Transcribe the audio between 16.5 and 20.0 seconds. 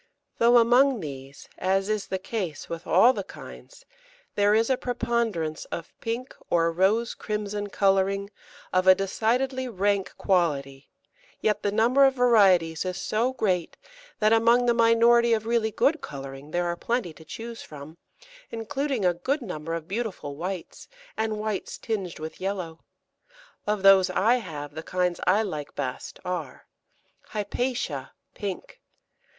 are plenty to choose from, including a good number of